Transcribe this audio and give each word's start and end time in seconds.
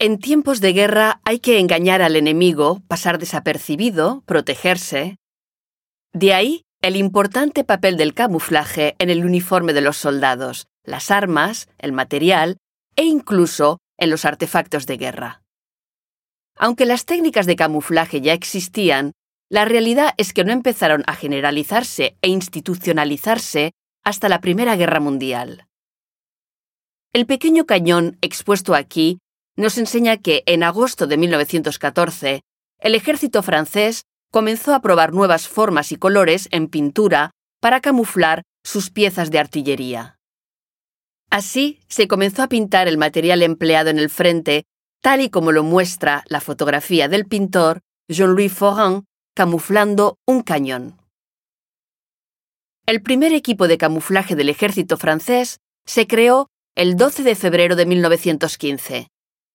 En 0.00 0.20
tiempos 0.20 0.60
de 0.60 0.72
guerra 0.72 1.20
hay 1.24 1.40
que 1.40 1.58
engañar 1.58 2.02
al 2.02 2.14
enemigo, 2.14 2.80
pasar 2.86 3.18
desapercibido, 3.18 4.22
protegerse. 4.26 5.16
De 6.12 6.34
ahí 6.34 6.62
el 6.80 6.94
importante 6.94 7.64
papel 7.64 7.96
del 7.96 8.14
camuflaje 8.14 8.94
en 9.00 9.10
el 9.10 9.24
uniforme 9.24 9.72
de 9.72 9.80
los 9.80 9.96
soldados, 9.96 10.68
las 10.84 11.10
armas, 11.10 11.68
el 11.78 11.90
material 11.90 12.58
e 12.94 13.02
incluso 13.02 13.78
en 13.98 14.10
los 14.10 14.24
artefactos 14.24 14.86
de 14.86 14.98
guerra. 14.98 15.42
Aunque 16.56 16.86
las 16.86 17.04
técnicas 17.04 17.46
de 17.46 17.56
camuflaje 17.56 18.20
ya 18.20 18.34
existían, 18.34 19.14
la 19.50 19.64
realidad 19.64 20.14
es 20.16 20.32
que 20.32 20.44
no 20.44 20.52
empezaron 20.52 21.02
a 21.08 21.16
generalizarse 21.16 22.16
e 22.22 22.28
institucionalizarse 22.28 23.72
hasta 24.04 24.28
la 24.28 24.40
Primera 24.40 24.76
Guerra 24.76 25.00
Mundial. 25.00 25.66
El 27.12 27.26
pequeño 27.26 27.66
cañón 27.66 28.16
expuesto 28.20 28.76
aquí 28.76 29.18
nos 29.58 29.76
enseña 29.76 30.16
que 30.16 30.44
en 30.46 30.62
agosto 30.62 31.08
de 31.08 31.16
1914 31.16 32.42
el 32.78 32.94
ejército 32.94 33.42
francés 33.42 34.04
comenzó 34.30 34.72
a 34.72 34.80
probar 34.80 35.12
nuevas 35.12 35.48
formas 35.48 35.90
y 35.90 35.96
colores 35.96 36.46
en 36.52 36.68
pintura 36.68 37.32
para 37.60 37.80
camuflar 37.80 38.44
sus 38.62 38.90
piezas 38.90 39.32
de 39.32 39.40
artillería. 39.40 40.16
Así 41.28 41.80
se 41.88 42.06
comenzó 42.06 42.44
a 42.44 42.48
pintar 42.48 42.86
el 42.86 42.98
material 42.98 43.42
empleado 43.42 43.90
en 43.90 43.98
el 43.98 44.10
frente, 44.10 44.64
tal 45.02 45.20
y 45.20 45.28
como 45.28 45.50
lo 45.50 45.64
muestra 45.64 46.22
la 46.28 46.40
fotografía 46.40 47.08
del 47.08 47.26
pintor 47.26 47.80
Jean-Louis 48.08 48.52
Forin 48.52 49.06
camuflando 49.34 50.18
un 50.24 50.42
cañón. 50.42 51.00
El 52.86 53.02
primer 53.02 53.32
equipo 53.32 53.66
de 53.66 53.76
camuflaje 53.76 54.36
del 54.36 54.50
ejército 54.50 54.96
francés 54.96 55.58
se 55.84 56.06
creó 56.06 56.46
el 56.76 56.96
12 56.96 57.24
de 57.24 57.34
febrero 57.34 57.74
de 57.74 57.86
1915. 57.86 59.08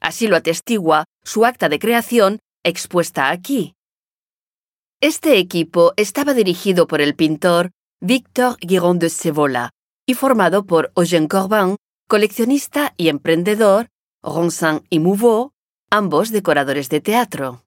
Así 0.00 0.28
lo 0.28 0.36
atestigua 0.36 1.04
su 1.24 1.44
acta 1.44 1.68
de 1.68 1.78
creación 1.78 2.38
expuesta 2.64 3.30
aquí. 3.30 3.74
Este 5.00 5.38
equipo 5.38 5.92
estaba 5.96 6.34
dirigido 6.34 6.86
por 6.86 7.00
el 7.00 7.14
pintor 7.14 7.70
Victor 8.00 8.56
Guiron 8.60 8.98
de 8.98 9.10
Cevola 9.10 9.70
y 10.06 10.14
formado 10.14 10.64
por 10.64 10.92
Eugène 10.94 11.28
Corbin, 11.28 11.76
coleccionista 12.08 12.94
y 12.96 13.08
emprendedor, 13.08 13.88
Ronsin 14.22 14.82
y 14.90 15.00
Mouveau, 15.00 15.52
ambos 15.90 16.30
decoradores 16.30 16.88
de 16.88 17.00
teatro. 17.00 17.64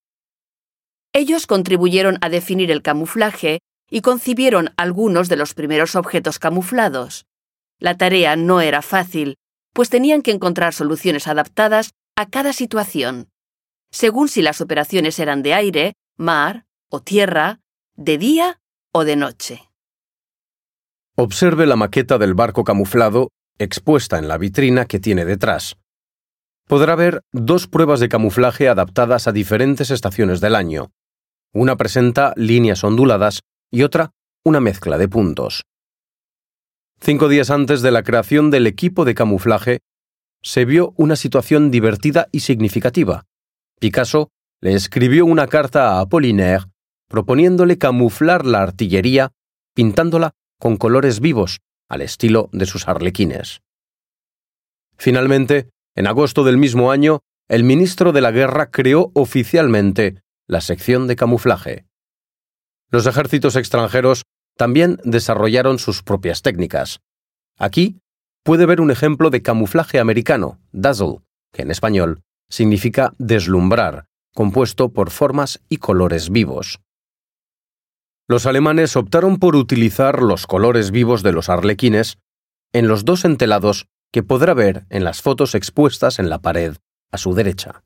Ellos 1.13 1.47
contribuyeron 1.47 2.17
a 2.21 2.29
definir 2.29 2.71
el 2.71 2.81
camuflaje 2.81 3.59
y 3.89 4.01
concibieron 4.01 4.73
algunos 4.77 5.29
de 5.29 5.35
los 5.35 5.53
primeros 5.53 5.95
objetos 5.95 6.39
camuflados. 6.39 7.25
La 7.79 7.97
tarea 7.97 8.35
no 8.35 8.61
era 8.61 8.81
fácil, 8.81 9.37
pues 9.73 9.89
tenían 9.89 10.21
que 10.21 10.31
encontrar 10.31 10.73
soluciones 10.73 11.27
adaptadas 11.27 11.91
a 12.19 12.25
cada 12.25 12.51
situación, 12.51 13.29
según 13.91 14.27
si 14.27 14.41
las 14.41 14.59
operaciones 14.59 15.19
eran 15.19 15.41
de 15.41 15.53
aire, 15.53 15.93
mar, 16.17 16.65
o 16.89 17.01
tierra, 17.01 17.61
de 17.95 18.17
día 18.17 18.59
o 18.91 19.05
de 19.05 19.15
noche. 19.15 19.69
Observe 21.15 21.65
la 21.65 21.77
maqueta 21.77 22.17
del 22.17 22.33
barco 22.33 22.65
camuflado 22.65 23.29
expuesta 23.57 24.19
en 24.19 24.27
la 24.27 24.37
vitrina 24.37 24.83
que 24.83 24.99
tiene 24.99 25.23
detrás. 25.23 25.77
Podrá 26.67 26.95
ver 26.95 27.21
dos 27.31 27.67
pruebas 27.67 28.01
de 28.01 28.09
camuflaje 28.09 28.67
adaptadas 28.67 29.29
a 29.29 29.31
diferentes 29.31 29.89
estaciones 29.89 30.41
del 30.41 30.55
año. 30.55 30.91
Una 31.53 31.77
presenta 31.77 32.33
líneas 32.35 32.83
onduladas 32.83 33.43
y 33.71 33.83
otra 33.83 34.11
una 34.43 34.59
mezcla 34.59 34.97
de 34.97 35.07
puntos. 35.07 35.63
Cinco 36.99 37.29
días 37.29 37.49
antes 37.49 37.81
de 37.81 37.91
la 37.91 38.03
creación 38.03 38.51
del 38.51 38.67
equipo 38.67 39.05
de 39.05 39.15
camuflaje, 39.15 39.79
se 40.41 40.65
vio 40.65 40.93
una 40.97 41.15
situación 41.15 41.71
divertida 41.71 42.27
y 42.31 42.41
significativa. 42.41 43.25
Picasso 43.79 44.29
le 44.61 44.73
escribió 44.73 45.25
una 45.25 45.47
carta 45.47 45.91
a 45.91 46.01
Apollinaire 46.01 46.65
proponiéndole 47.07 47.77
camuflar 47.77 48.45
la 48.45 48.61
artillería 48.61 49.31
pintándola 49.73 50.31
con 50.59 50.77
colores 50.77 51.19
vivos, 51.19 51.59
al 51.89 52.01
estilo 52.01 52.49
de 52.51 52.65
sus 52.65 52.87
arlequines. 52.87 53.61
Finalmente, 54.97 55.69
en 55.95 56.07
agosto 56.07 56.43
del 56.43 56.57
mismo 56.57 56.91
año, 56.91 57.21
el 57.47 57.63
ministro 57.63 58.11
de 58.11 58.21
la 58.21 58.31
Guerra 58.31 58.69
creó 58.69 59.11
oficialmente 59.15 60.21
la 60.47 60.61
sección 60.61 61.07
de 61.07 61.15
camuflaje. 61.15 61.85
Los 62.91 63.07
ejércitos 63.07 63.55
extranjeros 63.55 64.23
también 64.55 64.99
desarrollaron 65.03 65.79
sus 65.79 66.03
propias 66.03 66.41
técnicas. 66.41 66.99
Aquí 67.57 68.01
puede 68.43 68.65
ver 68.65 68.81
un 68.81 68.91
ejemplo 68.91 69.29
de 69.29 69.41
camuflaje 69.41 69.99
americano, 69.99 70.59
dazzle, 70.71 71.19
que 71.51 71.63
en 71.63 71.71
español 71.71 72.21
significa 72.49 73.13
deslumbrar, 73.17 74.05
compuesto 74.33 74.89
por 74.89 75.11
formas 75.11 75.61
y 75.69 75.77
colores 75.77 76.29
vivos. 76.29 76.79
Los 78.27 78.45
alemanes 78.45 78.95
optaron 78.95 79.37
por 79.37 79.55
utilizar 79.55 80.21
los 80.21 80.45
colores 80.45 80.91
vivos 80.91 81.23
de 81.23 81.31
los 81.31 81.49
arlequines 81.49 82.19
en 82.73 82.87
los 82.87 83.05
dos 83.05 83.25
entelados 83.25 83.87
que 84.11 84.23
podrá 84.23 84.53
ver 84.53 84.85
en 84.89 85.03
las 85.03 85.21
fotos 85.21 85.55
expuestas 85.55 86.19
en 86.19 86.29
la 86.29 86.39
pared 86.39 86.77
a 87.11 87.17
su 87.17 87.33
derecha. 87.33 87.83